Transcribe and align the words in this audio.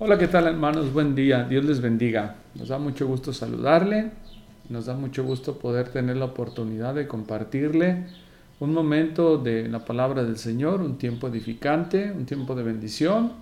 Hola, 0.00 0.18
¿qué 0.18 0.26
tal 0.26 0.48
hermanos? 0.48 0.92
Buen 0.92 1.14
día, 1.14 1.44
Dios 1.44 1.64
les 1.64 1.80
bendiga. 1.80 2.34
Nos 2.56 2.66
da 2.66 2.78
mucho 2.78 3.06
gusto 3.06 3.32
saludarle, 3.32 4.10
nos 4.68 4.86
da 4.86 4.94
mucho 4.94 5.22
gusto 5.22 5.56
poder 5.56 5.90
tener 5.90 6.16
la 6.16 6.24
oportunidad 6.24 6.96
de 6.96 7.06
compartirle 7.06 8.06
un 8.58 8.74
momento 8.74 9.38
de 9.38 9.68
la 9.68 9.84
palabra 9.84 10.24
del 10.24 10.36
Señor, 10.36 10.80
un 10.82 10.98
tiempo 10.98 11.28
edificante, 11.28 12.10
un 12.10 12.26
tiempo 12.26 12.56
de 12.56 12.64
bendición. 12.64 13.34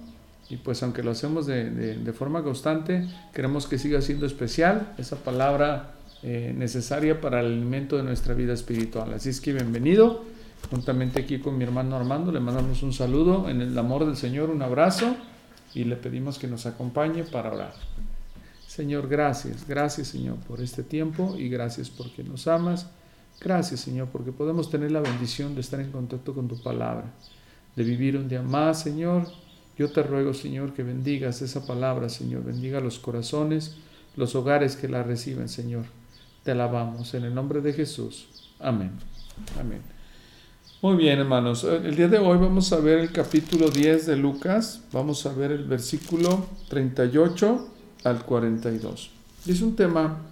Y 0.50 0.58
pues 0.58 0.82
aunque 0.82 1.02
lo 1.02 1.12
hacemos 1.12 1.46
de, 1.46 2.12
forma 2.14 2.43
constante, 2.43 3.09
queremos 3.32 3.66
que 3.66 3.79
siga 3.79 4.03
siendo 4.03 4.27
especial 4.27 4.93
esa 4.98 5.16
palabra 5.16 5.95
eh, 6.23 6.53
necesaria 6.55 7.19
para 7.19 7.41
el 7.41 7.46
alimento 7.46 7.96
de 7.96 8.03
nuestra 8.03 8.34
vida 8.34 8.53
espiritual. 8.53 9.14
Así 9.14 9.30
es 9.30 9.41
que 9.41 9.55
bienvenido, 9.55 10.23
juntamente 10.71 11.19
aquí 11.23 11.39
con 11.39 11.57
mi 11.57 11.64
hermano 11.64 11.96
Armando, 11.96 12.30
le 12.30 12.41
mandamos 12.41 12.82
un 12.82 12.93
saludo 12.93 13.48
en 13.48 13.62
el 13.62 13.79
amor 13.79 14.05
del 14.05 14.16
Señor, 14.16 14.50
un 14.50 14.61
abrazo 14.61 15.16
y 15.75 15.84
le 15.84 15.96
pedimos 15.96 16.39
que 16.39 16.48
nos 16.48 16.66
acompañe 16.66 17.25
para 17.25 17.52
orar. 17.52 17.75
Señor, 18.66 19.09
gracias, 19.09 19.66
gracias 19.69 20.09
Señor 20.09 20.37
por 20.48 20.60
este 20.60 20.83
tiempo 20.83 21.34
y 21.37 21.48
gracias 21.48 21.91
porque 21.91 22.24
nos 22.24 22.46
amas. 22.48 22.87
Gracias 23.41 23.80
Señor 23.80 24.09
porque 24.09 24.32
podemos 24.32 24.70
tener 24.70 24.91
la 24.93 25.01
bendición 25.01 25.55
de 25.55 25.60
estar 25.60 25.80
en 25.80 25.93
contacto 25.93 26.34
con 26.34 26.48
tu 26.48 26.62
palabra, 26.62 27.12
de 27.77 27.84
vivir 27.84 28.16
un 28.16 28.29
día 28.29 28.43
más 28.43 28.80
Señor. 28.80 29.27
Yo 29.77 29.91
te 29.91 30.02
ruego 30.02 30.32
Señor 30.32 30.73
que 30.74 30.82
bendigas 30.82 31.43
esa 31.43 31.66
palabra 31.66 32.09
Señor, 32.09 32.45
bendiga 32.45 32.80
los 32.80 32.98
corazones, 32.98 33.77
los 34.16 34.34
hogares 34.34 34.77
que 34.77 34.88
la 34.88 35.02
reciben 35.02 35.48
Señor. 35.48 35.84
Te 36.43 36.52
alabamos 36.52 37.15
en 37.15 37.24
el 37.24 37.34
nombre 37.34 37.60
de 37.60 37.73
Jesús. 37.73 38.51
Amén. 38.59 38.93
Amén. 39.59 40.02
Muy 40.82 40.96
bien, 40.96 41.20
hermanos. 41.20 41.62
El 41.62 41.95
día 41.95 42.09
de 42.09 42.18
hoy 42.18 42.38
vamos 42.38 42.72
a 42.72 42.80
ver 42.80 42.98
el 42.98 43.12
capítulo 43.12 43.70
10 43.70 44.04
de 44.04 44.16
Lucas. 44.16 44.82
Vamos 44.90 45.24
a 45.27 45.32
ver 45.32 45.52
el 45.52 45.62
versículo 45.62 46.45
38 46.70 47.68
al 48.02 48.24
42. 48.24 49.12
Y 49.46 49.52
es 49.52 49.62
un 49.62 49.76
tema, 49.76 50.23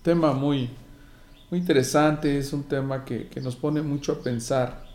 tema 0.00 0.32
muy, 0.32 0.70
muy 1.50 1.60
interesante, 1.60 2.38
es 2.38 2.54
un 2.54 2.62
tema 2.62 3.04
que, 3.04 3.28
nos 3.42 3.56
pone 3.56 3.82
mucho 3.82 4.12
a 4.12 4.22
pensar, 4.22 4.86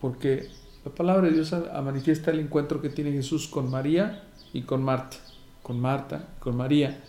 porque 0.00 0.48
la 0.84 0.90
palabra 0.90 1.28
de 1.28 1.34
Dios 1.34 1.54
manifiesta 1.84 2.32
el 2.32 2.40
encuentro 2.40 2.82
que 2.82 2.88
tiene 2.88 3.12
Jesús 3.12 3.46
con 3.46 3.70
María 3.70 4.24
y 4.52 4.62
con 4.62 4.82
Marta, 4.82 5.16
con 5.62 5.78
Marta, 5.78 6.26
con 6.40 6.56
María. 6.56 7.04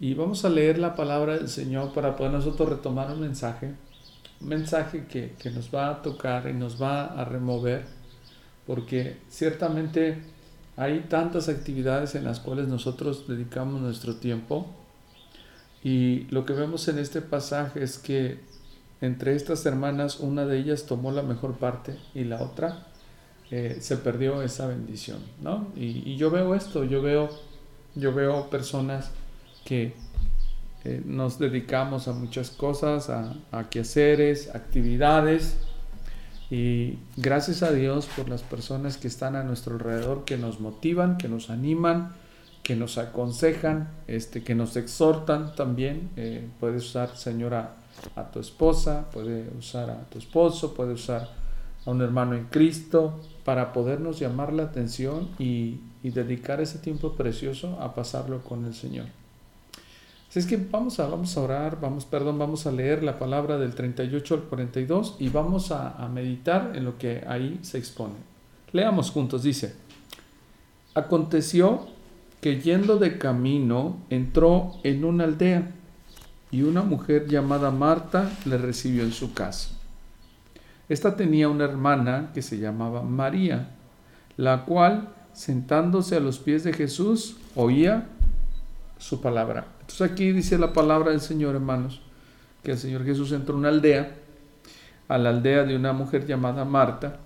Y 0.00 0.14
vamos 0.14 0.42
a 0.46 0.48
leer 0.48 0.78
la 0.78 0.96
palabra 0.96 1.36
del 1.36 1.50
Señor 1.50 1.92
para 1.92 2.16
poder 2.16 2.32
nosotros 2.32 2.66
retomar 2.66 3.12
un 3.12 3.20
mensaje 3.20 3.74
mensaje 4.44 5.06
que, 5.06 5.50
nos 5.50 5.74
va 5.74 5.90
a 5.90 6.02
tocar 6.02 6.48
y 6.48 6.52
nos 6.52 6.80
va 6.80 7.06
a 7.06 7.24
remover, 7.24 7.84
porque 8.66 9.18
ciertamente 9.28 10.18
hay 10.76 11.00
tantas 11.08 11.48
actividades 11.48 12.14
en 12.14 12.24
las 12.24 12.40
cuales 12.40 12.68
nosotros 12.68 13.28
dedicamos 13.28 13.80
nuestro 13.80 14.16
tiempo 14.16 14.66
y 15.82 16.26
lo 16.30 16.44
que 16.44 16.52
vemos 16.52 16.88
en 16.88 16.98
este 16.98 17.20
pasaje 17.20 17.82
es 17.82 17.98
que 17.98 18.40
entre 19.00 19.36
estas 19.36 19.64
hermanas 19.66 20.20
una 20.20 20.46
de 20.46 20.58
ellas 20.58 20.86
tomó 20.86 21.12
la 21.12 21.22
mejor 21.22 21.54
parte 21.54 21.98
y 22.14 22.24
la 22.24 22.42
otra 22.42 22.86
eh, 23.50 23.76
se 23.80 23.98
perdió 23.98 24.42
esa 24.42 24.66
bendición, 24.66 25.18
¿no? 25.42 25.68
Y, 25.76 26.10
y, 26.10 26.16
yo 26.16 26.30
veo 26.30 26.54
esto, 26.54 26.84
yo 26.84 27.02
veo, 27.02 27.28
yo 27.94 28.14
veo 28.14 28.48
personas 28.48 29.10
que 29.64 29.94
eh, 30.84 31.00
nos 31.06 31.38
dedicamos 31.38 32.08
a 32.08 32.12
muchas 32.12 32.50
cosas, 32.50 33.08
a, 33.08 33.70
quehaceres, 33.70 34.54
actividades. 34.54 35.56
Y 36.50 36.98
gracias 37.16 37.62
a 37.62 37.72
Dios 37.72 38.06
por 38.14 38.28
las 38.28 38.42
personas 38.42 38.98
que 38.98 39.08
están 39.08 39.34
a 39.34 39.42
nuestro 39.42 39.74
alrededor, 39.74 40.24
que 40.26 40.36
nos 40.36 40.60
motivan, 40.60 41.16
que 41.16 41.26
nos 41.26 41.48
animan, 41.48 42.12
que 42.62 42.76
nos 42.76 42.98
aconsejan, 42.98 43.88
este, 44.06 44.44
que 44.44 44.54
nos 44.54 44.76
exhortan 44.76 45.54
también. 45.54 46.10
Eh, 46.16 46.46
puedes 46.60 46.84
usar, 46.84 47.16
señora, 47.16 47.76
a 48.14 48.30
tu 48.30 48.40
esposa, 48.40 49.10
puede 49.10 49.48
usar 49.58 49.88
a 49.88 50.04
tu 50.10 50.18
esposo, 50.18 50.74
puede 50.74 50.92
usar 50.92 51.30
a 51.86 51.90
un 51.90 52.02
hermano 52.02 52.34
en 52.34 52.44
Cristo, 52.44 53.20
para 53.44 53.72
podernos 53.72 54.18
llamar 54.18 54.52
la 54.52 54.64
atención 54.64 55.30
y 55.38 55.80
dedicar 56.02 56.60
ese 56.60 56.78
tiempo 56.78 57.12
precioso 57.12 57.78
a 57.80 57.94
pasarlo 57.94 58.42
con 58.42 58.64
el 58.64 58.74
Señor 58.74 59.06
es 60.34 60.46
que 60.46 60.56
vamos 60.56 60.98
a, 61.00 61.06
vamos 61.06 61.36
a 61.36 61.40
orar, 61.40 61.78
vamos, 61.80 62.04
perdón, 62.04 62.38
vamos 62.38 62.66
a 62.66 62.72
leer 62.72 63.02
la 63.02 63.18
palabra 63.18 63.58
del 63.58 63.74
38 63.74 64.34
al 64.34 64.40
42 64.42 65.16
y 65.20 65.28
vamos 65.28 65.70
a 65.70 66.08
meditar 66.12 66.72
en 66.74 66.84
lo 66.84 66.98
que 66.98 67.24
ahí 67.26 67.60
se 67.62 67.78
expone. 67.78 68.14
Leamos 68.72 69.12
juntos, 69.12 69.44
dice, 69.44 69.76
aconteció 70.94 71.86
que 72.40 72.60
yendo 72.60 72.98
de 72.98 73.16
camino 73.16 73.98
entró 74.10 74.72
en 74.82 75.04
una 75.04 75.24
aldea 75.24 75.70
y 76.50 76.62
una 76.62 76.82
mujer 76.82 77.26
llamada 77.26 77.70
Marta 77.70 78.30
le 78.44 78.58
recibió 78.58 79.02
en 79.02 79.12
su 79.12 79.32
casa. 79.32 79.70
Esta 80.88 81.16
tenía 81.16 81.48
una 81.48 81.64
hermana 81.64 82.32
que 82.34 82.42
se 82.42 82.58
llamaba 82.58 83.02
María, 83.02 83.70
la 84.36 84.64
cual, 84.64 85.08
sentándose 85.32 86.16
a 86.16 86.20
los 86.20 86.38
pies 86.38 86.64
de 86.64 86.72
Jesús, 86.72 87.38
oía 87.54 88.08
su 88.98 89.20
palabra. 89.20 89.73
Entonces 89.84 90.10
aquí 90.10 90.32
dice 90.32 90.56
la 90.56 90.72
palabra 90.72 91.10
del 91.10 91.20
Señor, 91.20 91.54
hermanos, 91.54 92.00
que 92.62 92.72
el 92.72 92.78
Señor 92.78 93.04
Jesús 93.04 93.32
entró 93.32 93.54
a 93.54 93.58
una 93.58 93.68
aldea, 93.68 94.16
a 95.08 95.18
la 95.18 95.28
aldea 95.28 95.64
de 95.64 95.76
una 95.76 95.92
mujer 95.92 96.26
llamada 96.26 96.64
Marta. 96.64 97.18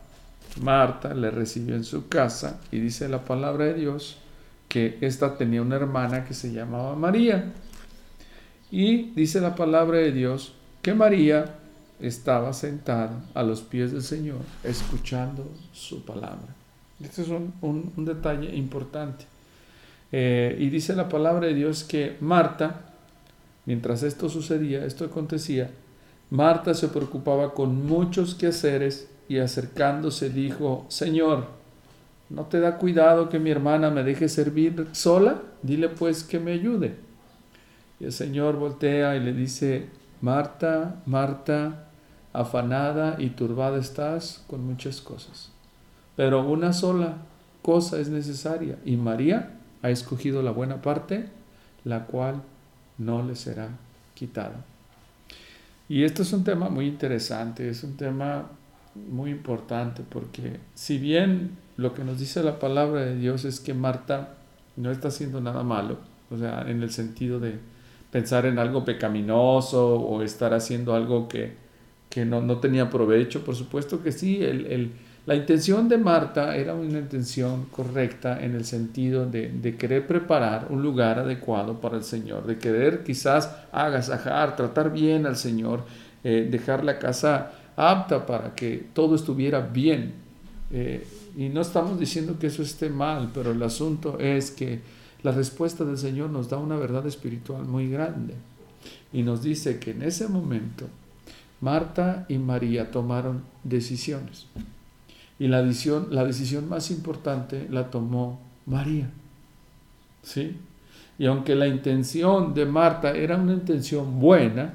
Marta 0.61 1.15
le 1.15 1.31
recibió 1.31 1.77
en 1.77 1.85
su 1.85 2.09
casa 2.09 2.61
y 2.73 2.81
dice 2.81 3.09
la 3.09 3.25
palabra 3.25 3.67
de 3.67 3.75
Dios 3.75 4.19
que 4.67 4.99
ésta 5.01 5.37
tenía 5.37 5.63
una 5.63 5.77
hermana 5.77 6.25
que 6.25 6.35
se 6.35 6.53
llamaba 6.53 6.97
María. 6.97 7.53
Y 8.73 9.11
dice 9.13 9.41
la 9.41 9.55
palabra 9.55 9.99
de 9.99 10.11
Dios 10.11 10.53
que 10.83 10.95
María 10.95 11.55
estaba 12.01 12.53
sentada 12.53 13.25
a 13.35 13.45
los 13.45 13.61
pies 13.63 13.93
del 13.93 14.03
Señor 14.03 14.41
escuchando 14.65 15.49
su 15.73 16.05
palabra. 16.05 16.57
Este 17.01 17.23
es 17.23 17.29
un, 17.29 17.55
un 17.63 18.05
detalle 18.05 18.53
importante. 18.57 19.38
Eh, 20.11 20.57
y 20.59 20.71
dice 20.71 20.95
la 20.95 21.09
palabra 21.09 21.47
de 21.47 21.55
Dios 21.55 21.85
que 21.85 22.17
Marta, 22.21 22.81
mientras 23.67 24.03
esto 24.03 24.29
sucedía, 24.29 24.85
esto 24.85 25.05
acontecía, 25.05 25.71
Marta 26.31 26.75
se 26.75 26.89
preocupaba 26.89 27.55
con 27.55 27.87
muchos 27.87 28.35
quehaceres 28.35 29.09
y 29.29 29.39
acercándose 29.39 30.31
dijo, 30.31 30.87
Señor, 30.89 31.47
¿no 32.31 32.45
te 32.47 32.61
da 32.61 32.79
cuidado 32.79 33.29
que 33.29 33.39
mi 33.39 33.51
hermana 33.51 33.91
me 33.91 34.03
deje 34.03 34.29
servir 34.29 34.89
sola? 34.93 35.43
Dile 35.63 35.89
pues 35.89 36.25
que 36.25 36.39
me 36.39 36.53
ayude. 36.53 36.97
Y 38.01 38.05
el 38.05 38.13
Señor 38.13 38.57
voltea 38.57 39.17
y 39.17 39.21
le 39.21 39.33
dice, 39.33 39.87
Marta, 40.21 41.03
Marta, 41.07 41.89
afanada 42.33 43.17
y 43.19 43.31
turbada 43.31 43.79
estás 43.79 44.45
con 44.47 44.65
muchas 44.65 45.01
cosas, 45.01 45.51
pero 46.17 46.47
una 46.47 46.73
sola 46.73 47.17
cosa 47.63 47.99
es 47.99 48.09
necesaria 48.09 48.77
y 48.85 48.97
María 48.97 49.58
ha 49.83 49.91
escogido 49.91 50.43
la 50.43 50.51
buena 50.51 50.83
parte, 50.83 51.27
la 51.85 52.07
cual 52.07 52.43
no 52.99 53.23
le 53.23 53.37
será 53.37 53.69
quitada. 54.15 54.65
Y 55.89 56.05
esto 56.05 56.23
es 56.23 56.33
un 56.33 56.45
tema 56.45 56.69
muy 56.69 56.87
interesante, 56.87 57.69
es 57.69 57.83
un 57.83 57.97
tema 57.97 58.51
muy 58.95 59.31
importante 59.31 60.03
porque 60.09 60.59
si 60.75 60.99
bien 60.99 61.57
lo 61.77 61.95
que 61.95 62.05
nos 62.05 62.19
dice 62.19 62.43
la 62.43 62.59
palabra 62.59 63.03
de 63.03 63.17
Dios 63.17 63.45
es 63.45 63.61
que 63.61 63.75
Marta 63.75 64.35
no 64.77 64.91
está 64.91 65.09
haciendo 65.09 65.41
nada 65.41 65.63
malo, 65.63 65.99
o 66.31 66.37
sea, 66.37 66.69
en 66.69 66.83
el 66.83 66.91
sentido 66.91 67.41
de 67.41 67.59
pensar 68.11 68.47
en 68.47 68.59
algo 68.59 68.85
pecaminoso 68.85 69.97
o 69.97 70.23
estar 70.23 70.55
haciendo 70.55 70.95
algo 70.95 71.29
que, 71.29 71.55
que 72.11 72.25
no, 72.25 72.41
no, 72.41 72.59
tenía 72.59 72.91
provecho, 72.91 73.45
por 73.45 73.55
supuesto 73.55 74.03
que 74.03 74.13
sí, 74.13 74.43
el, 74.43 74.67
el 74.67 74.93
la 75.29 75.35
intención 75.35 75.91
de 75.91 75.99
Marta 75.99 76.57
era 76.57 76.73
una 76.73 77.01
intención 77.01 77.67
correcta 77.67 78.43
en 78.43 78.55
el 78.55 78.65
sentido 78.65 79.27
de, 79.27 79.77
querer 79.79 80.07
preparar 80.07 80.69
un 80.71 80.83
lugar 80.83 81.19
adecuado 81.19 81.83
para 81.83 81.99
el 81.99 82.03
Señor, 82.03 82.47
de 82.47 82.57
querer 82.57 83.05
quizás 83.05 83.55
agasajar, 83.71 84.57
tratar 84.57 84.91
bien 84.91 85.27
al 85.27 85.37
Señor, 85.37 85.85
eh, 86.25 86.49
dejar 86.51 86.83
la 86.83 86.99
casa 86.99 87.53
apta 87.77 88.25
para 88.25 88.55
que 88.55 88.87
todo 88.95 89.17
estuviera 89.17 89.61
bien. 89.61 90.15
Eh, 90.71 91.07
y 91.37 91.51
no 91.51 91.61
estamos 91.61 92.01
diciendo 92.01 92.39
que 92.41 92.47
eso 92.47 92.63
esté 92.63 92.89
mal, 92.89 93.31
pero 93.35 93.51
el 93.51 93.63
asunto 93.63 94.19
es 94.19 94.51
que 94.51 94.81
la 95.23 95.33
respuesta 95.33 95.85
del 95.85 95.99
Señor 95.99 96.31
nos 96.31 96.49
da 96.49 96.57
una 96.57 96.77
verdad 96.77 97.07
espiritual 97.07 97.65
muy 97.65 97.91
grande. 97.91 98.33
Y 99.13 99.25
nos 99.25 99.43
dice 99.43 99.79
que 99.79 99.91
en 99.91 100.05
ese 100.05 100.27
momento 100.27 100.87
Marta 101.61 102.25
y 102.31 102.39
María 102.39 102.91
tomaron 102.91 103.43
decisiones. 103.63 104.47
Y 105.39 105.49
la 105.49 105.63
decisión, 105.63 106.09
la 106.11 106.25
decisión 106.25 106.69
más 106.69 106.91
importante 106.91 107.67
la 107.71 107.91
tomó 107.91 108.41
María. 108.67 109.11
¿Sí? 110.23 110.57
Y 111.19 111.27
aunque 111.27 111.55
la 111.55 111.67
intención 111.67 112.55
de 112.55 112.67
Marta 112.67 113.13
era 113.13 113.37
una 113.37 113.53
intención 113.53 114.21
buena, 114.21 114.75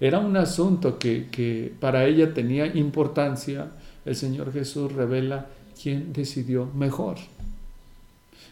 era 0.00 0.18
un 0.18 0.36
asunto 0.36 0.98
que, 0.98 1.28
que 1.30 1.72
para 1.80 2.04
ella 2.04 2.32
tenía 2.34 2.66
importancia, 2.66 3.68
el 4.04 4.16
Señor 4.16 4.52
Jesús 4.52 4.92
revela 4.92 5.46
quién 5.80 6.12
decidió 6.12 6.66
mejor. 6.74 7.16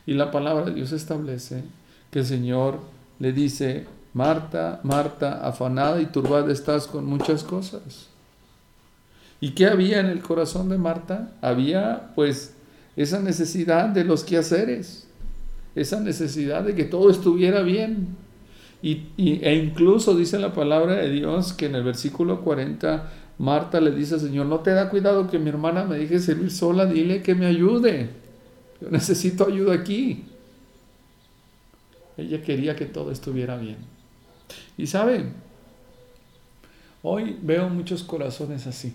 Y 0.06 0.14
la 0.14 0.30
palabra 0.30 0.66
de 0.66 0.74
Dios 0.74 0.92
establece 0.92 1.64
que 2.10 2.20
el 2.20 2.26
Señor 2.26 2.78
le 3.18 3.32
dice, 3.32 3.86
Marta, 4.14 4.80
Marta, 4.82 5.46
afanada 5.46 6.00
y 6.00 6.06
turbada 6.06 6.52
estás 6.52 6.86
con 6.86 7.06
muchas 7.06 7.44
cosas. 7.44 8.08
¿Y 9.42 9.50
qué 9.50 9.66
había 9.66 9.98
en 9.98 10.06
el 10.06 10.20
corazón 10.20 10.68
de 10.68 10.78
Marta? 10.78 11.32
Había 11.40 12.12
pues 12.14 12.54
esa 12.94 13.18
necesidad 13.18 13.88
de 13.88 14.04
los 14.04 14.22
quehaceres, 14.22 15.08
esa 15.74 15.98
necesidad 15.98 16.62
de 16.62 16.76
que 16.76 16.84
todo 16.84 17.10
estuviera 17.10 17.62
bien. 17.62 18.16
Y, 18.82 19.08
e 19.18 19.54
incluso 19.56 20.16
dice 20.16 20.38
la 20.38 20.54
palabra 20.54 20.94
de 20.94 21.10
Dios 21.10 21.52
que 21.54 21.66
en 21.66 21.74
el 21.74 21.82
versículo 21.82 22.42
40 22.42 23.10
Marta 23.38 23.80
le 23.80 23.90
dice 23.90 24.14
al 24.14 24.20
Señor, 24.20 24.46
no 24.46 24.60
te 24.60 24.70
da 24.70 24.88
cuidado 24.88 25.28
que 25.28 25.40
mi 25.40 25.48
hermana 25.48 25.82
me 25.82 25.98
deje 25.98 26.20
servir 26.20 26.52
sola, 26.52 26.86
dile 26.86 27.20
que 27.20 27.34
me 27.34 27.46
ayude. 27.46 28.10
Yo 28.80 28.90
necesito 28.90 29.48
ayuda 29.48 29.74
aquí. 29.74 30.24
Ella 32.16 32.40
quería 32.42 32.76
que 32.76 32.86
todo 32.86 33.10
estuviera 33.10 33.56
bien. 33.56 33.78
Y 34.78 34.86
saben, 34.86 35.32
hoy 37.02 37.36
veo 37.42 37.68
muchos 37.68 38.04
corazones 38.04 38.68
así, 38.68 38.94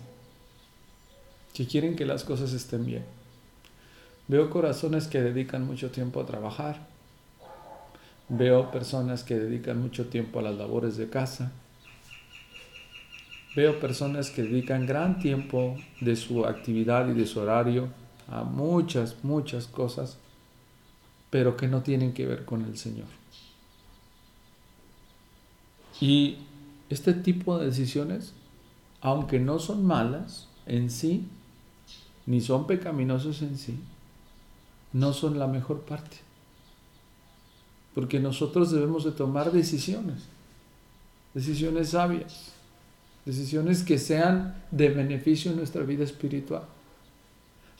que 1.58 1.66
quieren 1.66 1.96
que 1.96 2.06
las 2.06 2.24
cosas 2.24 2.54
estén 2.54 2.86
bien. 2.86 3.04
Veo 4.28 4.52
corazones 4.52 5.08
que 5.08 5.24
dedican 5.24 5.66
mucho 5.66 5.90
tiempo 5.90 6.22
a 6.22 6.26
trabajar. 6.28 6.86
Veo 8.30 8.70
personas 8.70 9.24
que 9.24 9.40
dedican 9.40 9.82
mucho 9.82 10.06
tiempo 10.06 10.38
a 10.38 10.44
las 10.44 10.56
labores 10.56 10.98
de 10.98 11.10
casa. 11.10 11.52
Veo 13.56 13.80
personas 13.80 14.30
que 14.30 14.44
dedican 14.44 14.86
gran 14.86 15.18
tiempo 15.18 15.76
de 16.00 16.16
su 16.16 16.46
actividad 16.46 17.10
y 17.10 17.14
de 17.14 17.26
su 17.26 17.40
horario 17.40 17.88
a 18.28 18.44
muchas, 18.44 19.24
muchas 19.24 19.66
cosas, 19.66 20.20
pero 21.32 21.58
que 21.58 21.68
no 21.68 21.82
tienen 21.82 22.14
que 22.14 22.28
ver 22.28 22.46
con 22.46 22.66
el 22.66 22.78
Señor. 22.78 23.08
Y 26.00 26.38
este 26.92 27.16
tipo 27.16 27.58
de 27.58 27.66
decisiones, 27.66 28.34
aunque 29.02 29.40
no 29.40 29.58
son 29.58 29.88
malas 29.88 30.48
en 30.68 30.92
sí, 30.92 31.26
ni 32.28 32.42
son 32.42 32.68
pecaminosos 32.68 33.42
en 33.42 33.58
sí, 33.58 33.80
no 34.94 35.14
son 35.14 35.40
la 35.40 35.48
mejor 35.48 35.82
parte. 35.82 36.18
Porque 37.96 38.20
nosotros 38.20 38.72
debemos 38.72 39.06
de 39.06 39.12
tomar 39.12 39.52
decisiones, 39.52 40.24
decisiones 41.34 41.90
sabias, 41.90 42.52
decisiones 43.26 43.82
que 43.82 43.98
sean 43.98 44.56
de 44.72 44.90
beneficio 44.90 45.52
en 45.52 45.58
nuestra 45.58 45.84
vida 45.84 46.04
espiritual. 46.04 46.64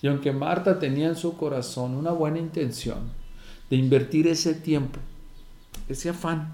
Y 0.02 0.08
aunque 0.08 0.32
Marta 0.32 0.80
tenía 0.80 1.10
en 1.10 1.16
su 1.16 1.38
corazón 1.38 1.96
una 1.96 2.12
buena 2.12 2.40
intención 2.40 3.00
de 3.70 3.76
invertir 3.76 4.28
ese 4.28 4.54
tiempo, 4.54 5.00
ese 5.90 6.10
afán, 6.10 6.54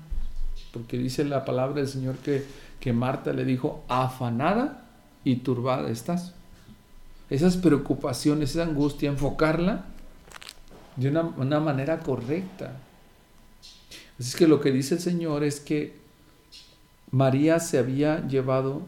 porque 0.71 0.97
dice 0.97 1.23
la 1.23 1.45
palabra 1.45 1.75
del 1.75 1.87
Señor 1.87 2.17
que, 2.17 2.43
que 2.79 2.91
Marta 2.91 3.33
le 3.33 3.45
dijo, 3.45 3.83
afanada 3.87 4.89
y 5.23 5.37
turbada 5.37 5.89
estás. 5.89 6.33
Esas 7.33 7.57
preocupaciones, 7.57 8.51
esa 8.51 8.61
angustia, 8.61 9.09
enfocarla 9.09 9.85
de 10.95 11.09
una, 11.09 11.59
manera 11.59 11.99
correcta. 12.01 12.73
Así 14.19 14.29
es 14.29 14.35
que 14.35 14.47
lo 14.47 14.61
que 14.61 14.71
dice 14.71 14.93
el 14.93 15.01
Señor 15.01 15.43
es 15.43 15.59
que 15.59 15.95
María 17.09 17.59
se 17.59 17.79
había 17.79 18.27
llevado 18.27 18.83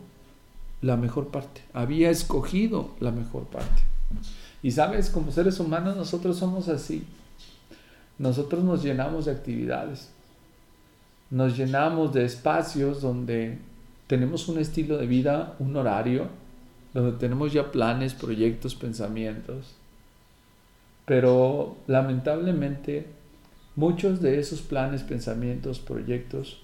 la 0.84 0.96
mejor 0.96 1.30
parte, 1.30 1.64
había 1.74 2.12
escogido 2.12 2.92
la 3.00 3.10
mejor 3.10 3.46
parte. 3.46 3.82
Y 4.62 4.70
sabes, 4.70 5.10
como 5.10 5.32
seres 5.32 5.60
humanos 5.60 5.98
nosotros 5.98 6.38
somos 6.38 6.68
así. 6.68 7.04
Nosotros 8.20 8.64
nos 8.64 8.84
llenamos 8.84 9.26
de 9.26 9.32
actividades, 9.32 10.12
nos 11.32 11.58
llenamos 11.58 12.14
de 12.14 12.26
espacios 12.26 13.02
donde 13.02 13.58
tenemos 14.06 14.48
un 14.50 14.60
estilo 14.60 14.98
de 14.98 15.08
vida, 15.08 15.56
un 15.58 15.76
horario, 15.76 16.45
donde 16.96 17.18
tenemos 17.18 17.52
ya 17.52 17.74
planes, 17.74 18.14
proyectos, 18.14 18.74
pensamientos. 18.74 19.76
Pero 21.06 21.76
lamentablemente 21.88 23.06
muchos 23.76 24.22
de 24.22 24.40
esos 24.40 24.62
planes, 24.62 25.04
pensamientos, 25.04 25.80
proyectos 25.80 26.62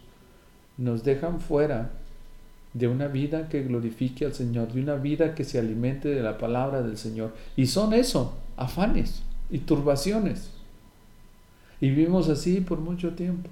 nos 0.78 1.04
dejan 1.04 1.42
fuera 1.42 1.92
de 2.74 2.88
una 2.88 3.10
vida 3.10 3.50
que 3.50 3.64
glorifique 3.64 4.26
al 4.26 4.34
Señor, 4.34 4.72
de 4.72 4.82
una 4.82 4.96
vida 4.96 5.36
que 5.36 5.44
se 5.44 5.60
alimente 5.60 6.08
de 6.08 6.24
la 6.24 6.38
palabra 6.38 6.82
del 6.82 6.98
Señor. 6.98 7.34
Y 7.58 7.68
son 7.68 7.94
eso, 7.94 8.38
afanes 8.56 9.24
y 9.50 9.60
turbaciones. 9.60 10.50
Y 11.82 11.90
vivimos 11.90 12.30
así 12.30 12.62
por 12.62 12.80
mucho 12.80 13.16
tiempo. 13.16 13.50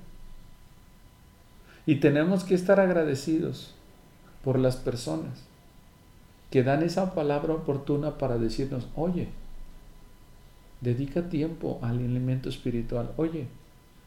Y 1.85 1.95
tenemos 1.95 2.45
que 2.45 2.55
estar 2.55 2.79
agradecidos 2.79 3.75
por 4.45 4.57
las 4.57 4.77
personas 4.77 5.48
que 6.49 6.63
dan 6.63 6.83
esa 6.83 7.13
palabra 7.13 7.53
oportuna 7.53 8.17
para 8.17 8.37
decirnos, 8.37 8.87
oye, 8.95 9.29
Dedica 10.81 11.27
tiempo 11.27 11.77
al 11.81 11.97
alimento 11.97 12.47
espiritual. 12.47 13.11
Oye, 13.17 13.47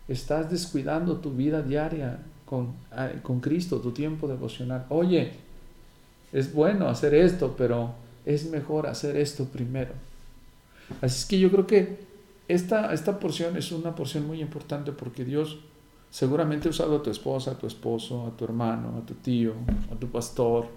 estás 0.09 0.51
descuidando 0.51 1.17
tu 1.17 1.31
vida 1.33 1.63
diaria 1.63 2.19
con, 2.47 2.73
ah, 2.91 3.11
con 3.23 3.41
Cristo, 3.41 3.81
tu 3.81 3.93
tiempo 3.93 4.27
devocional. 4.27 4.87
Oye, 4.89 5.33
es 6.33 6.53
bueno 6.53 6.89
hacer 6.89 7.15
esto, 7.15 7.55
pero 7.59 7.93
es 8.25 8.47
mejor 8.47 8.87
hacer 8.87 9.17
esto 9.17 9.45
primero. 9.45 9.93
Así 11.03 11.21
es 11.21 11.27
que 11.27 11.39
yo 11.39 11.51
creo 11.51 11.67
que 11.67 11.99
esta, 12.49 12.93
esta 12.95 13.21
porción 13.21 13.57
es 13.57 13.71
una 13.71 13.95
porción 13.95 14.27
muy 14.27 14.41
importante 14.41 14.93
porque 14.93 15.25
Dios 15.27 15.59
seguramente 16.11 16.69
ha 16.69 16.71
usado 16.71 16.97
a 16.97 17.03
tu 17.03 17.11
esposa, 17.11 17.51
a 17.51 17.59
tu 17.59 17.67
esposo, 17.67 18.27
a 18.27 18.37
tu 18.37 18.45
hermano, 18.45 18.99
a 19.03 19.07
tu 19.07 19.13
tío, 19.15 19.53
a 19.91 19.95
tu 19.95 20.09
pastor, 20.09 20.69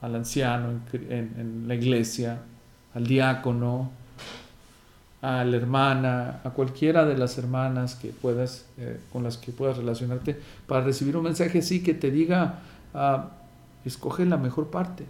al 0.00 0.14
anciano 0.16 0.80
en, 0.92 1.34
en 1.38 1.64
la 1.66 1.74
iglesia, 1.74 2.38
al 2.94 3.06
diácono, 3.06 3.90
a 5.22 5.44
la 5.44 5.56
hermana, 5.56 6.40
a 6.44 6.50
cualquiera 6.50 7.04
de 7.04 7.16
las 7.16 7.36
hermanas 7.36 7.94
que 7.94 8.08
puedas, 8.08 8.66
eh, 8.78 8.98
con 9.12 9.22
las 9.22 9.36
que 9.36 9.52
puedas 9.52 9.76
relacionarte, 9.76 10.40
para 10.66 10.82
recibir 10.82 11.16
un 11.16 11.24
mensaje 11.24 11.58
así 11.58 11.82
que 11.82 11.92
te 11.92 12.10
diga, 12.10 12.60
ah, 12.94 13.28
escoge 13.84 14.24
la 14.24 14.38
mejor 14.38 14.68
parte, 14.68 15.04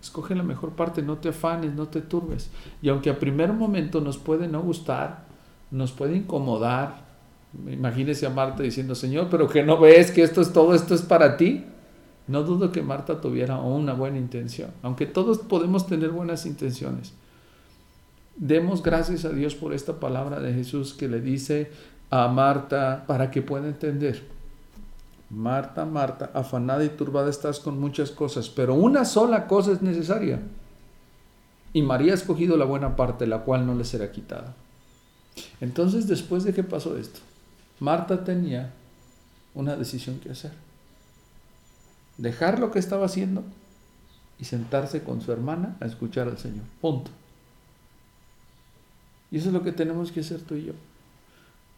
escoge 0.00 0.36
la 0.36 0.44
mejor 0.44 0.70
parte, 0.70 1.02
no 1.02 1.16
te 1.18 1.30
afanes, 1.30 1.72
no 1.72 1.88
te 1.88 2.00
turbes. 2.00 2.50
Y 2.80 2.88
aunque 2.88 3.10
a 3.10 3.18
primer 3.18 3.52
momento 3.52 4.00
nos 4.00 4.18
puede 4.18 4.46
no 4.46 4.62
gustar, 4.62 5.24
nos 5.72 5.90
puede 5.90 6.16
incomodar, 6.16 7.04
imagínese 7.68 8.26
a 8.26 8.30
Marta 8.30 8.62
diciendo, 8.62 8.94
Señor, 8.94 9.28
pero 9.30 9.48
que 9.48 9.64
no 9.64 9.78
ves 9.80 10.12
que 10.12 10.22
esto 10.22 10.40
es 10.40 10.52
todo, 10.52 10.74
esto 10.74 10.94
es 10.94 11.02
para 11.02 11.36
ti. 11.36 11.64
No 12.28 12.42
dudo 12.42 12.72
que 12.72 12.82
Marta 12.82 13.20
tuviera 13.20 13.58
una 13.58 13.92
buena 13.92 14.18
intención, 14.18 14.70
aunque 14.82 15.06
todos 15.06 15.38
podemos 15.38 15.86
tener 15.86 16.10
buenas 16.10 16.44
intenciones 16.46 17.12
Demos 18.36 18.82
gracias 18.82 19.24
a 19.24 19.30
Dios 19.30 19.54
por 19.54 19.72
esta 19.72 19.98
palabra 19.98 20.40
de 20.40 20.52
Jesús 20.52 20.92
que 20.92 21.08
le 21.08 21.22
dice 21.22 21.70
a 22.10 22.28
Marta 22.28 23.04
para 23.06 23.30
que 23.30 23.40
pueda 23.40 23.66
entender. 23.66 24.22
Marta, 25.30 25.86
Marta, 25.86 26.30
afanada 26.34 26.84
y 26.84 26.90
turbada 26.90 27.30
estás 27.30 27.60
con 27.60 27.80
muchas 27.80 28.10
cosas, 28.10 28.50
pero 28.50 28.74
una 28.74 29.06
sola 29.06 29.46
cosa 29.46 29.72
es 29.72 29.80
necesaria. 29.80 30.40
Y 31.72 31.80
María 31.80 32.12
ha 32.12 32.14
escogido 32.14 32.58
la 32.58 32.66
buena 32.66 32.94
parte, 32.94 33.26
la 33.26 33.38
cual 33.38 33.66
no 33.66 33.74
le 33.74 33.84
será 33.84 34.12
quitada. 34.12 34.54
Entonces, 35.62 36.06
después 36.06 36.44
de 36.44 36.52
que 36.52 36.62
pasó 36.62 36.96
esto, 36.98 37.20
Marta 37.80 38.22
tenía 38.22 38.72
una 39.54 39.76
decisión 39.76 40.18
que 40.20 40.30
hacer. 40.30 40.52
Dejar 42.18 42.58
lo 42.58 42.70
que 42.70 42.78
estaba 42.78 43.06
haciendo 43.06 43.44
y 44.38 44.44
sentarse 44.44 45.02
con 45.02 45.20
su 45.20 45.32
hermana 45.32 45.76
a 45.80 45.86
escuchar 45.86 46.28
al 46.28 46.38
Señor. 46.38 46.64
Punto. 46.80 47.10
Y 49.30 49.38
eso 49.38 49.48
es 49.48 49.54
lo 49.54 49.62
que 49.62 49.72
tenemos 49.72 50.12
que 50.12 50.20
hacer 50.20 50.40
tú 50.42 50.54
y 50.54 50.66
yo. 50.66 50.72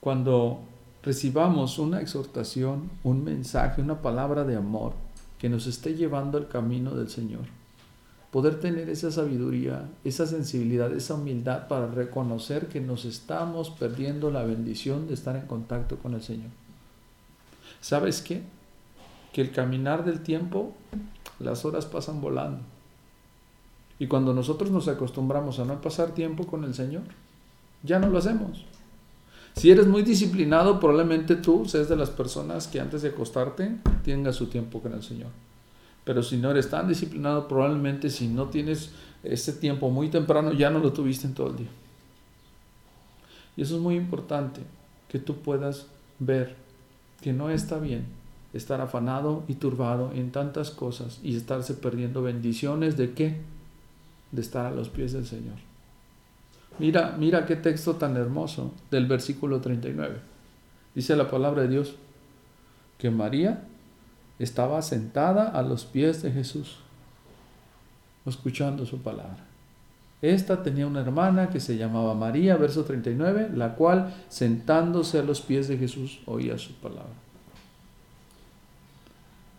Cuando 0.01 0.61
recibamos 1.03 1.79
una 1.79 2.01
exhortación, 2.01 2.91
un 3.03 3.25
mensaje, 3.25 3.83
una 3.83 4.03
palabra 4.03 4.45
de 4.45 4.57
amor 4.57 4.93
que 5.39 5.49
nos 5.49 5.67
esté 5.67 5.95
llevando 5.95 6.39
al 6.39 6.49
camino 6.49 6.95
del 6.95 7.09
Señor, 7.09 7.47
poder 8.31 8.61
tener 8.61 8.91
esa 8.91 9.11
sabiduría, 9.11 9.89
esa 10.05 10.27
sensibilidad, 10.27 10.93
esa 10.93 11.15
humildad 11.15 11.69
para 11.69 11.87
reconocer 11.87 12.69
que 12.69 12.81
nos 12.81 13.05
estamos 13.05 13.71
perdiendo 13.71 14.31
la 14.31 14.43
bendición 14.43 15.09
de 15.09 15.15
estar 15.15 15.37
en 15.37 15.47
contacto 15.47 15.97
con 15.99 16.15
el 16.15 16.23
Señor. 16.23 16.51
¿Sabes 17.81 18.21
qué? 18.21 18.43
Que 19.33 19.41
el 19.41 19.51
caminar 19.53 20.05
del 20.05 20.23
tiempo, 20.23 20.73
las 21.39 21.65
horas 21.65 21.87
pasan 21.87 22.21
volando. 22.21 22.61
Y 23.99 24.07
cuando 24.07 24.33
nosotros 24.33 24.71
nos 24.71 24.89
acostumbramos 24.89 25.59
a 25.59 25.65
no 25.65 25.81
pasar 25.81 26.15
tiempo 26.15 26.47
con 26.47 26.65
el 26.65 26.75
Señor, 26.75 27.03
ya 27.83 27.99
no 27.99 28.09
lo 28.09 28.19
hacemos. 28.19 28.65
Si 29.55 29.71
eres 29.71 29.89
muy 29.89 30.03
disciplinado, 30.03 30.79
probablemente 30.79 31.35
tú 31.35 31.65
seas 31.65 31.89
de 31.89 31.97
las 31.97 32.11
personas 32.11 32.69
que 32.69 32.81
antes 32.81 33.03
de 33.03 33.09
acostarte 33.09 33.77
tengas 34.05 34.37
su 34.37 34.47
tiempo 34.47 34.81
con 34.81 34.93
el 34.93 35.03
Señor. 35.03 35.31
Pero 36.05 36.23
si 36.23 36.37
no 36.37 36.51
eres 36.51 36.71
tan 36.71 36.87
disciplinado, 36.87 37.49
probablemente 37.49 38.09
si 38.09 38.29
no 38.29 38.47
tienes 38.47 38.93
ese 39.25 39.53
tiempo 39.53 39.91
muy 39.91 40.11
temprano, 40.11 40.53
ya 40.53 40.71
no 40.71 40.79
lo 40.79 40.93
tuviste 40.93 41.27
en 41.27 41.35
todo 41.35 41.49
el 41.49 41.57
día. 41.57 41.69
Y 43.57 43.63
eso 43.63 43.75
es 43.75 43.83
muy 43.83 43.97
importante, 43.97 44.61
que 45.09 45.19
tú 45.19 45.39
puedas 45.39 45.87
ver 46.21 46.55
que 47.21 47.33
no 47.33 47.51
está 47.51 47.79
bien 47.79 48.07
estar 48.59 48.81
afanado 48.81 49.45
y 49.49 49.55
turbado 49.55 50.13
en 50.15 50.31
tantas 50.33 50.71
cosas 50.71 51.21
y 51.23 51.37
estarse 51.37 51.75
perdiendo 51.75 52.23
bendiciones 52.23 52.97
de 52.97 53.13
qué? 53.13 53.37
De 54.33 54.43
estar 54.43 54.67
a 54.67 54.71
los 54.71 54.89
pies 54.89 55.13
del 55.13 55.27
Señor. 55.27 55.57
Mira, 56.79 57.17
mira 57.19 57.47
qué 57.47 57.57
texto 57.57 57.97
tan 57.97 58.17
hermoso 58.17 58.73
del 58.91 59.07
versículo 59.07 59.61
39. 59.61 60.17
Dice 60.95 61.17
la 61.17 61.31
palabra 61.31 61.63
de 61.63 61.69
Dios 61.69 61.97
que 62.99 63.11
María 63.11 63.65
estaba 64.39 64.83
sentada 64.83 65.49
a 65.49 65.63
los 65.63 65.85
pies 65.85 66.23
de 66.23 66.31
Jesús, 66.31 66.79
escuchando 68.27 68.87
su 68.87 68.99
palabra. 68.99 69.45
Esta 70.21 70.63
tenía 70.63 70.87
una 70.87 71.01
hermana 71.01 71.49
que 71.49 71.61
se 71.61 71.77
llamaba 71.77 72.15
María, 72.15 72.57
verso 72.57 72.85
39, 72.85 73.51
la 73.55 73.75
cual 73.75 74.15
sentándose 74.29 75.19
a 75.19 75.23
los 75.23 75.41
pies 75.41 75.69
de 75.69 75.79
Jesús 75.79 76.21
oía 76.27 76.59
su 76.59 76.75
palabra. 76.75 77.15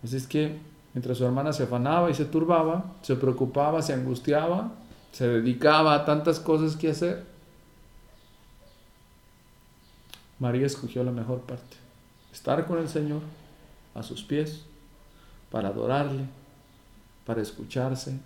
Así 0.02 0.16
es 0.16 0.26
que 0.26 0.58
mientras 0.94 1.18
su 1.18 1.24
hermana 1.24 1.52
se 1.52 1.64
afanaba 1.64 2.10
y 2.10 2.14
se 2.14 2.24
turbaba, 2.24 2.92
se 3.02 3.16
preocupaba, 3.16 3.82
se 3.82 3.92
angustiaba, 3.92 4.72
se 5.12 5.28
dedicaba 5.28 5.94
a 5.94 6.04
tantas 6.04 6.40
cosas 6.40 6.76
que 6.76 6.90
hacer, 6.90 7.24
María 10.38 10.66
escogió 10.66 11.04
la 11.04 11.12
mejor 11.12 11.40
parte, 11.40 11.76
estar 12.32 12.66
con 12.66 12.78
el 12.78 12.88
Señor 12.88 13.20
a 13.94 14.02
sus 14.02 14.22
pies, 14.22 14.64
para 15.50 15.68
adorarle, 15.68 16.24
para 17.26 17.42
escucharse, 17.42 18.18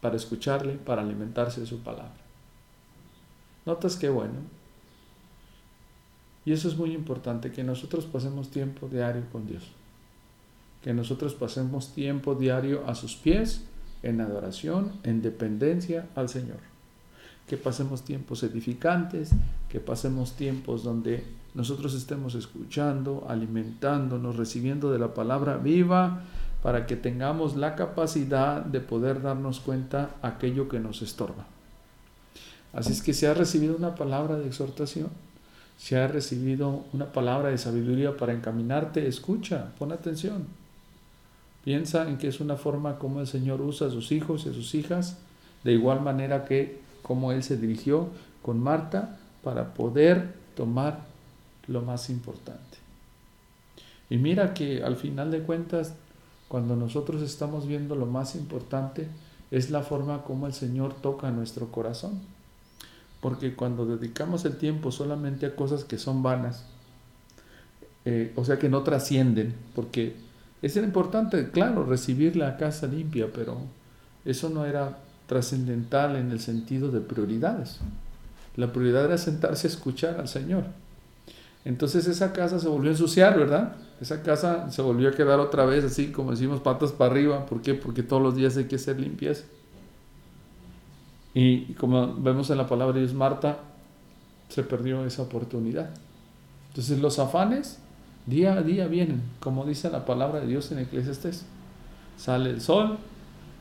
para 0.00 0.16
escucharle, 0.16 0.74
para 0.74 1.02
alimentarse 1.02 1.60
de 1.60 1.66
su 1.66 1.78
palabra. 1.78 2.12
¿Notas 3.64 3.96
qué 3.96 4.08
bueno? 4.08 4.34
Y 6.44 6.52
eso 6.52 6.68
es 6.68 6.76
muy 6.76 6.92
importante, 6.92 7.52
que 7.52 7.62
nosotros 7.62 8.04
pasemos 8.04 8.50
tiempo 8.50 8.88
diario 8.88 9.22
con 9.30 9.46
Dios. 9.46 9.70
Que 10.82 10.92
nosotros 10.92 11.34
pasemos 11.34 11.94
tiempo 11.94 12.34
diario 12.34 12.84
a 12.86 12.94
sus 12.94 13.14
pies, 13.14 13.62
en 14.02 14.20
adoración, 14.20 14.92
en 15.04 15.22
dependencia 15.22 16.08
al 16.14 16.28
Señor. 16.28 16.58
Que 17.46 17.56
pasemos 17.56 18.02
tiempos 18.02 18.42
edificantes, 18.42 19.30
que 19.68 19.80
pasemos 19.80 20.32
tiempos 20.32 20.82
donde 20.82 21.24
nosotros 21.54 21.94
estemos 21.94 22.34
escuchando, 22.34 23.26
alimentándonos, 23.28 24.36
recibiendo 24.36 24.90
de 24.90 24.98
la 24.98 25.14
palabra 25.14 25.56
viva, 25.56 26.22
para 26.62 26.86
que 26.86 26.96
tengamos 26.96 27.56
la 27.56 27.74
capacidad 27.74 28.64
de 28.64 28.80
poder 28.80 29.20
darnos 29.22 29.60
cuenta 29.60 30.10
aquello 30.22 30.68
que 30.68 30.78
nos 30.78 31.02
estorba. 31.02 31.46
Así 32.72 32.92
es 32.92 33.02
que 33.02 33.12
si 33.12 33.26
has 33.26 33.36
recibido 33.36 33.76
una 33.76 33.94
palabra 33.94 34.36
de 34.38 34.46
exhortación, 34.46 35.08
si 35.76 35.94
has 35.96 36.10
recibido 36.10 36.84
una 36.92 37.12
palabra 37.12 37.50
de 37.50 37.58
sabiduría 37.58 38.16
para 38.16 38.32
encaminarte, 38.32 39.06
escucha, 39.06 39.72
pon 39.78 39.92
atención. 39.92 40.46
Piensa 41.64 42.08
en 42.08 42.18
que 42.18 42.28
es 42.28 42.40
una 42.40 42.56
forma 42.56 42.98
como 42.98 43.20
el 43.20 43.26
Señor 43.26 43.60
usa 43.60 43.88
a 43.88 43.90
sus 43.90 44.12
hijos 44.12 44.46
y 44.46 44.50
a 44.50 44.52
sus 44.52 44.74
hijas, 44.74 45.18
de 45.64 45.72
igual 45.72 46.00
manera 46.00 46.44
que 46.44 46.80
como 47.02 47.32
Él 47.32 47.42
se 47.42 47.56
dirigió 47.56 48.08
con 48.42 48.60
Marta 48.60 49.18
para 49.42 49.74
poder 49.74 50.34
tomar 50.56 51.00
lo 51.68 51.82
más 51.82 52.10
importante. 52.10 52.78
Y 54.10 54.18
mira 54.18 54.54
que 54.54 54.82
al 54.82 54.96
final 54.96 55.30
de 55.30 55.42
cuentas 55.42 55.94
cuando 56.52 56.76
nosotros 56.76 57.22
estamos 57.22 57.66
viendo 57.66 57.96
lo 57.96 58.04
más 58.04 58.34
importante, 58.34 59.08
es 59.50 59.70
la 59.70 59.80
forma 59.80 60.22
como 60.22 60.46
el 60.46 60.52
Señor 60.52 60.92
toca 60.92 61.30
nuestro 61.30 61.72
corazón. 61.72 62.20
Porque 63.22 63.54
cuando 63.54 63.86
dedicamos 63.86 64.44
el 64.44 64.58
tiempo 64.58 64.92
solamente 64.92 65.46
a 65.46 65.56
cosas 65.56 65.84
que 65.84 65.96
son 65.96 66.22
vanas, 66.22 66.66
eh, 68.04 68.34
o 68.36 68.44
sea 68.44 68.58
que 68.58 68.68
no 68.68 68.82
trascienden, 68.82 69.54
porque 69.74 70.14
es 70.62 70.76
importante, 70.76 71.50
claro, 71.50 71.84
recibir 71.84 72.36
la 72.36 72.56
casa 72.56 72.86
limpia, 72.86 73.26
pero 73.34 73.58
eso 74.24 74.48
no 74.48 74.64
era 74.64 74.98
trascendental 75.26 76.16
en 76.16 76.30
el 76.30 76.40
sentido 76.40 76.90
de 76.90 77.00
prioridades. 77.00 77.80
La 78.56 78.72
prioridad 78.72 79.06
era 79.06 79.18
sentarse 79.18 79.66
a 79.66 79.70
escuchar 79.70 80.20
al 80.20 80.28
Señor. 80.28 80.64
Entonces 81.64 82.06
esa 82.06 82.32
casa 82.32 82.58
se 82.58 82.68
volvió 82.68 82.90
a 82.90 82.94
ensuciar, 82.94 83.38
¿verdad? 83.38 83.76
Esa 84.00 84.22
casa 84.22 84.70
se 84.70 84.82
volvió 84.82 85.08
a 85.08 85.12
quedar 85.12 85.40
otra 85.40 85.64
vez 85.64 85.84
así, 85.84 86.10
como 86.12 86.32
decimos, 86.32 86.60
patas 86.60 86.92
para 86.92 87.12
arriba. 87.12 87.46
¿Por 87.46 87.62
qué? 87.62 87.74
Porque 87.74 88.02
todos 88.02 88.22
los 88.22 88.34
días 88.34 88.56
hay 88.56 88.64
que 88.64 88.76
hacer 88.76 89.00
limpieza. 89.00 89.44
Y 91.34 91.74
como 91.74 92.14
vemos 92.16 92.50
en 92.50 92.58
la 92.58 92.66
palabra 92.66 92.94
de 92.94 93.00
Dios, 93.00 93.14
Marta 93.14 93.58
se 94.48 94.62
perdió 94.62 95.04
esa 95.06 95.22
oportunidad. 95.22 95.90
Entonces 96.68 96.98
los 97.00 97.18
afanes 97.18 97.78
día 98.26 98.54
a 98.54 98.62
día 98.62 98.86
vienen, 98.86 99.22
como 99.40 99.64
dice 99.64 99.90
la 99.90 100.04
palabra 100.04 100.40
de 100.40 100.46
Dios 100.46 100.70
en 100.72 100.78
Eclesiastes. 100.78 101.44
Sale 102.16 102.50
el 102.50 102.60
sol, 102.60 102.98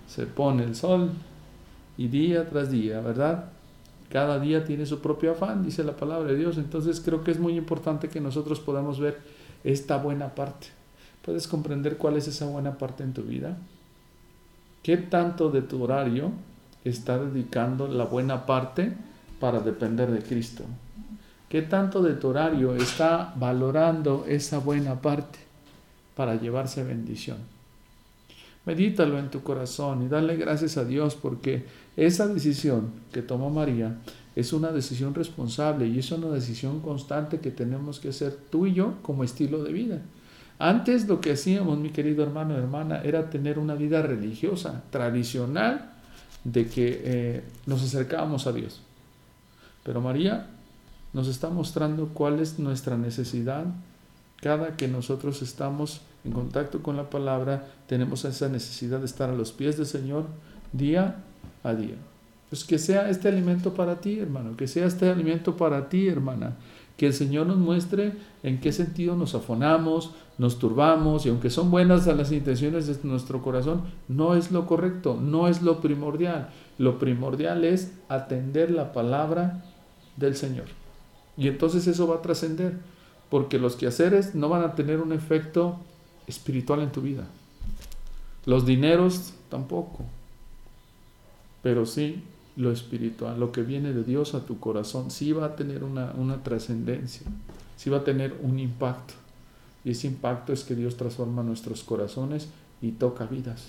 se 0.07 0.25
pone 0.25 0.63
el 0.63 0.75
sol 0.75 1.11
y 1.97 2.07
día 2.07 2.49
tras 2.49 2.71
día, 2.71 2.99
¿verdad? 2.99 3.45
Cada 4.09 4.39
día 4.39 4.65
tiene 4.65 4.85
su 4.85 4.99
propio 4.99 5.31
afán, 5.31 5.63
dice 5.63 5.83
la 5.83 5.95
palabra 5.95 6.31
de 6.31 6.37
Dios. 6.37 6.57
Entonces 6.57 6.99
creo 6.99 7.23
que 7.23 7.31
es 7.31 7.39
muy 7.39 7.55
importante 7.55 8.09
que 8.09 8.19
nosotros 8.19 8.59
podamos 8.59 8.99
ver 8.99 9.19
esta 9.63 9.97
buena 9.97 10.35
parte. 10.35 10.67
¿Puedes 11.23 11.47
comprender 11.47 11.97
cuál 11.97 12.17
es 12.17 12.27
esa 12.27 12.45
buena 12.47 12.77
parte 12.77 13.03
en 13.03 13.13
tu 13.13 13.23
vida? 13.23 13.57
¿Qué 14.83 14.97
tanto 14.97 15.49
de 15.49 15.61
tu 15.61 15.83
horario 15.83 16.31
está 16.83 17.19
dedicando 17.19 17.87
la 17.87 18.05
buena 18.05 18.45
parte 18.45 18.93
para 19.39 19.59
depender 19.59 20.11
de 20.11 20.21
Cristo? 20.23 20.65
¿Qué 21.51 21.61
tanto 21.61 22.01
de 22.01 22.13
tu 22.13 22.29
horario 22.29 22.77
está 22.77 23.33
valorando 23.35 24.23
esa 24.25 24.59
buena 24.59 25.01
parte 25.01 25.37
para 26.15 26.39
llevarse 26.39 26.81
bendición? 26.81 27.39
Medítalo 28.65 29.19
en 29.19 29.29
tu 29.29 29.43
corazón 29.43 30.01
y 30.01 30.07
dale 30.07 30.37
gracias 30.37 30.77
a 30.77 30.85
Dios 30.85 31.15
porque 31.15 31.65
esa 31.97 32.27
decisión 32.27 32.91
que 33.11 33.21
tomó 33.21 33.49
María 33.49 33.97
es 34.33 34.53
una 34.53 34.71
decisión 34.71 35.13
responsable 35.13 35.87
y 35.87 35.99
es 35.99 36.09
una 36.13 36.29
decisión 36.29 36.79
constante 36.79 37.41
que 37.41 37.51
tenemos 37.51 37.99
que 37.99 38.07
hacer 38.07 38.33
tú 38.49 38.65
y 38.65 38.73
yo 38.73 38.93
como 39.01 39.25
estilo 39.25 39.61
de 39.61 39.73
vida. 39.73 40.01
Antes 40.57 41.05
lo 41.05 41.19
que 41.19 41.33
hacíamos, 41.33 41.77
mi 41.77 41.89
querido 41.89 42.23
hermano 42.23 42.53
y 42.53 42.59
hermana, 42.59 43.01
era 43.03 43.29
tener 43.29 43.59
una 43.59 43.75
vida 43.75 44.01
religiosa, 44.01 44.83
tradicional, 44.89 45.91
de 46.45 46.67
que 46.67 47.01
eh, 47.03 47.43
nos 47.65 47.83
acercábamos 47.83 48.47
a 48.47 48.53
Dios. 48.53 48.79
Pero 49.83 49.99
María 49.99 50.47
nos 51.13 51.27
está 51.27 51.49
mostrando 51.49 52.09
cuál 52.13 52.39
es 52.39 52.59
nuestra 52.59 52.97
necesidad 52.97 53.65
cada 54.41 54.75
que 54.75 54.87
nosotros 54.87 55.41
estamos 55.41 56.01
en 56.25 56.31
contacto 56.31 56.81
con 56.81 56.97
la 56.97 57.09
palabra, 57.09 57.67
tenemos 57.87 58.25
esa 58.25 58.49
necesidad 58.49 58.99
de 58.99 59.05
estar 59.05 59.29
a 59.29 59.35
los 59.35 59.51
pies 59.51 59.77
del 59.77 59.85
Señor 59.85 60.25
día 60.73 61.23
a 61.63 61.73
día. 61.73 61.95
Pues 62.49 62.65
que 62.65 62.79
sea 62.79 63.09
este 63.09 63.29
alimento 63.29 63.73
para 63.73 64.01
ti, 64.01 64.19
hermano, 64.19 64.57
que 64.57 64.67
sea 64.67 64.87
este 64.87 65.09
alimento 65.09 65.55
para 65.55 65.87
ti, 65.87 66.07
hermana. 66.07 66.57
Que 66.97 67.07
el 67.07 67.13
Señor 67.13 67.47
nos 67.47 67.57
muestre 67.57 68.13
en 68.43 68.59
qué 68.59 68.71
sentido 68.71 69.15
nos 69.15 69.35
afonamos, 69.35 70.11
nos 70.37 70.59
turbamos, 70.59 71.25
y 71.25 71.29
aunque 71.29 71.49
son 71.49 71.71
buenas 71.71 72.05
las 72.07 72.31
intenciones 72.31 72.87
de 72.87 72.97
nuestro 73.07 73.41
corazón, 73.41 73.83
no 74.07 74.35
es 74.35 74.51
lo 74.51 74.65
correcto, 74.65 75.17
no 75.21 75.47
es 75.47 75.61
lo 75.61 75.81
primordial. 75.81 76.49
Lo 76.77 76.99
primordial 76.99 77.63
es 77.63 77.93
atender 78.09 78.71
la 78.71 78.91
palabra 78.91 79.63
del 80.17 80.35
Señor. 80.35 80.80
Y 81.37 81.47
entonces 81.47 81.87
eso 81.87 82.07
va 82.07 82.17
a 82.17 82.21
trascender, 82.21 82.77
porque 83.29 83.59
los 83.59 83.75
quehaceres 83.75 84.35
no 84.35 84.49
van 84.49 84.63
a 84.63 84.75
tener 84.75 84.99
un 84.99 85.13
efecto 85.13 85.77
espiritual 86.27 86.81
en 86.81 86.91
tu 86.91 87.01
vida. 87.01 87.27
Los 88.45 88.65
dineros 88.65 89.33
tampoco. 89.49 90.05
Pero 91.61 91.85
sí 91.85 92.23
lo 92.55 92.71
espiritual, 92.71 93.39
lo 93.39 93.51
que 93.51 93.61
viene 93.61 93.93
de 93.93 94.03
Dios 94.03 94.33
a 94.33 94.45
tu 94.45 94.59
corazón, 94.59 95.09
sí 95.09 95.31
va 95.31 95.45
a 95.45 95.55
tener 95.55 95.83
una, 95.83 96.11
una 96.17 96.43
trascendencia, 96.43 97.25
sí 97.77 97.89
va 97.89 97.97
a 97.97 98.03
tener 98.03 98.35
un 98.41 98.59
impacto. 98.59 99.13
Y 99.85 99.91
ese 99.91 100.07
impacto 100.07 100.53
es 100.53 100.63
que 100.63 100.75
Dios 100.75 100.97
transforma 100.97 101.43
nuestros 101.43 101.83
corazones 101.83 102.49
y 102.81 102.91
toca 102.91 103.25
vidas. 103.25 103.67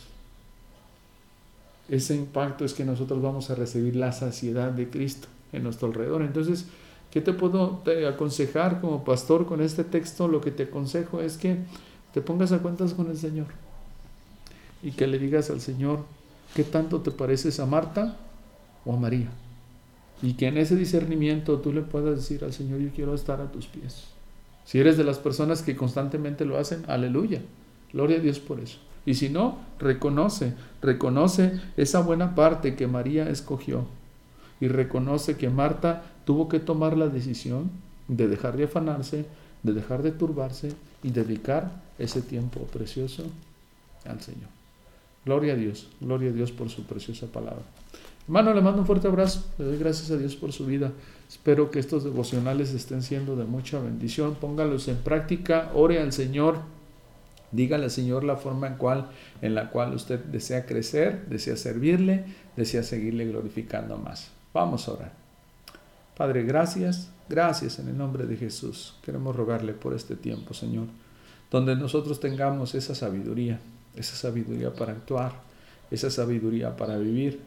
Ese 1.88 2.16
impacto 2.16 2.64
es 2.64 2.74
que 2.74 2.84
nosotros 2.84 3.22
vamos 3.22 3.50
a 3.50 3.54
recibir 3.54 3.96
la 3.96 4.12
saciedad 4.12 4.72
de 4.72 4.88
Cristo 4.88 5.28
en 5.52 5.62
nuestro 5.62 5.88
alrededor. 5.88 6.22
Entonces, 6.22 6.66
¿qué 7.12 7.20
te 7.20 7.32
puedo 7.32 7.82
aconsejar 8.08 8.80
como 8.80 9.04
pastor 9.04 9.46
con 9.46 9.60
este 9.60 9.84
texto? 9.84 10.26
Lo 10.26 10.40
que 10.40 10.50
te 10.50 10.64
aconsejo 10.64 11.20
es 11.20 11.36
que 11.36 11.58
te 12.12 12.20
pongas 12.20 12.50
a 12.50 12.58
cuentas 12.58 12.94
con 12.94 13.08
el 13.08 13.16
Señor 13.16 13.46
y 14.82 14.90
que 14.92 15.06
le 15.06 15.18
digas 15.18 15.50
al 15.50 15.60
Señor 15.60 16.00
qué 16.54 16.64
tanto 16.64 17.00
te 17.00 17.10
pareces 17.12 17.60
a 17.60 17.66
Marta 17.66 18.16
o 18.84 18.94
a 18.94 18.96
María. 18.96 19.28
Y 20.22 20.34
que 20.34 20.46
en 20.46 20.56
ese 20.56 20.76
discernimiento 20.76 21.58
tú 21.58 21.72
le 21.72 21.82
puedas 21.82 22.16
decir 22.16 22.44
al 22.44 22.52
Señor, 22.52 22.80
yo 22.80 22.90
quiero 22.94 23.14
estar 23.14 23.40
a 23.40 23.50
tus 23.50 23.66
pies. 23.66 24.04
Si 24.64 24.78
eres 24.78 24.96
de 24.96 25.04
las 25.04 25.18
personas 25.18 25.62
que 25.62 25.76
constantemente 25.76 26.44
lo 26.44 26.58
hacen, 26.58 26.84
aleluya. 26.88 27.42
Gloria 27.92 28.18
a 28.18 28.20
Dios 28.20 28.38
por 28.38 28.60
eso. 28.60 28.78
Y 29.04 29.14
si 29.14 29.28
no, 29.28 29.58
reconoce, 29.78 30.54
reconoce 30.80 31.60
esa 31.76 32.00
buena 32.00 32.34
parte 32.34 32.76
que 32.76 32.86
María 32.86 33.28
escogió. 33.28 33.86
Y 34.60 34.68
reconoce 34.68 35.36
que 35.36 35.50
Marta 35.50 36.11
tuvo 36.24 36.48
que 36.48 36.60
tomar 36.60 36.96
la 36.96 37.08
decisión 37.08 37.70
de 38.08 38.28
dejar 38.28 38.56
de 38.56 38.64
afanarse, 38.64 39.26
de 39.62 39.72
dejar 39.72 40.02
de 40.02 40.12
turbarse 40.12 40.72
y 41.02 41.10
dedicar 41.10 41.82
ese 41.98 42.22
tiempo 42.22 42.60
precioso 42.72 43.24
al 44.04 44.20
Señor. 44.20 44.48
Gloria 45.24 45.52
a 45.52 45.56
Dios, 45.56 45.88
gloria 46.00 46.30
a 46.30 46.32
Dios 46.32 46.50
por 46.50 46.68
su 46.68 46.84
preciosa 46.84 47.26
palabra. 47.26 47.62
Hermano, 48.26 48.54
le 48.54 48.60
mando 48.60 48.80
un 48.80 48.86
fuerte 48.86 49.08
abrazo, 49.08 49.44
le 49.58 49.64
doy 49.64 49.78
gracias 49.78 50.10
a 50.10 50.16
Dios 50.16 50.36
por 50.36 50.52
su 50.52 50.66
vida. 50.66 50.92
Espero 51.28 51.70
que 51.70 51.78
estos 51.78 52.04
devocionales 52.04 52.72
estén 52.72 53.02
siendo 53.02 53.36
de 53.36 53.44
mucha 53.44 53.80
bendición. 53.80 54.34
Póngalos 54.34 54.88
en 54.88 54.96
práctica, 54.96 55.70
ore 55.74 56.00
al 56.00 56.12
Señor, 56.12 56.58
dígale 57.50 57.84
al 57.84 57.90
Señor 57.90 58.24
la 58.24 58.36
forma 58.36 58.66
en, 58.68 58.76
cual, 58.76 59.10
en 59.42 59.54
la 59.54 59.70
cual 59.70 59.94
usted 59.94 60.20
desea 60.20 60.66
crecer, 60.66 61.26
desea 61.28 61.56
servirle, 61.56 62.24
desea 62.56 62.82
seguirle 62.82 63.26
glorificando 63.26 63.98
más. 63.98 64.30
Vamos 64.52 64.88
a 64.88 64.92
orar. 64.92 65.21
Padre, 66.22 66.44
gracias, 66.44 67.10
gracias 67.28 67.80
en 67.80 67.88
el 67.88 67.98
nombre 67.98 68.26
de 68.26 68.36
Jesús. 68.36 68.94
Queremos 69.02 69.34
rogarle 69.34 69.72
por 69.72 69.92
este 69.92 70.14
tiempo, 70.14 70.54
Señor, 70.54 70.86
donde 71.50 71.74
nosotros 71.74 72.20
tengamos 72.20 72.76
esa 72.76 72.94
sabiduría, 72.94 73.58
esa 73.96 74.14
sabiduría 74.14 74.72
para 74.72 74.92
actuar, 74.92 75.32
esa 75.90 76.10
sabiduría 76.10 76.76
para 76.76 76.96
vivir. 76.96 77.40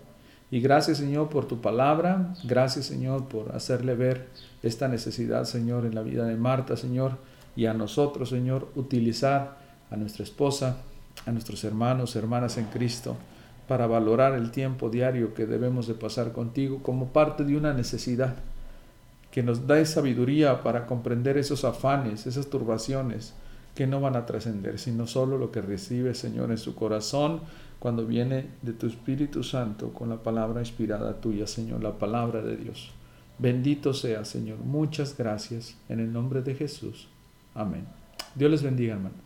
Y 0.51 0.59
gracias, 0.59 0.97
Señor, 0.97 1.29
por 1.29 1.47
tu 1.47 1.61
palabra. 1.61 2.35
Gracias, 2.43 2.87
Señor, 2.87 3.29
por 3.29 3.55
hacerle 3.55 3.95
ver 3.95 4.27
esta 4.61 4.89
necesidad, 4.89 5.45
Señor, 5.45 5.85
en 5.85 5.95
la 5.95 6.01
vida 6.01 6.25
de 6.25 6.35
Marta, 6.35 6.75
Señor, 6.75 7.13
y 7.55 7.67
a 7.67 7.73
nosotros, 7.73 8.27
Señor, 8.27 8.67
utilizar 8.75 9.57
a 9.89 9.95
nuestra 9.95 10.25
esposa, 10.25 10.79
a 11.25 11.31
nuestros 11.31 11.63
hermanos, 11.63 12.17
hermanas 12.17 12.57
en 12.57 12.65
Cristo, 12.65 13.15
para 13.69 13.87
valorar 13.87 14.33
el 14.33 14.51
tiempo 14.51 14.89
diario 14.89 15.33
que 15.33 15.45
debemos 15.45 15.87
de 15.87 15.93
pasar 15.93 16.33
contigo 16.33 16.83
como 16.83 17.13
parte 17.13 17.45
de 17.45 17.55
una 17.55 17.71
necesidad 17.71 18.35
que 19.35 19.43
nos 19.43 19.67
da 19.67 19.83
sabiduría 19.83 20.63
para 20.63 20.85
comprender 20.85 21.37
esos 21.37 21.65
afanes, 21.65 22.25
esas 22.25 22.47
turbaciones 22.47 23.33
que 23.75 23.85
no 23.85 23.99
van 23.99 24.15
a 24.15 24.25
trascender, 24.25 24.79
sino 24.79 25.07
solo 25.07 25.37
lo 25.37 25.51
que 25.51 25.61
recibe, 25.61 26.15
Señor, 26.15 26.51
en 26.51 26.57
su 26.57 26.73
corazón 26.73 27.41
cuando 27.77 28.05
viene 28.05 28.47
de 28.61 28.71
tu 28.71 28.87
Espíritu 28.87 29.43
Santo 29.43 29.91
con 29.91 30.07
la 30.07 30.23
palabra 30.23 30.61
inspirada 30.61 31.19
tuya, 31.19 31.47
Señor, 31.47 31.83
la 31.83 31.99
palabra 31.99 32.41
de 32.41 32.55
Dios. 32.55 32.93
Bendito 33.37 33.93
sea, 33.93 34.23
Señor. 34.23 34.59
Muchas 34.59 35.17
gracias 35.17 35.75
en 35.89 35.99
el 35.99 36.13
nombre 36.13 36.41
de 36.41 36.55
Jesús. 36.55 37.09
Amén. 37.53 37.85
Dios 38.35 38.49
les 38.49 38.63
bendiga, 38.63 38.93
hermanos. 38.93 39.24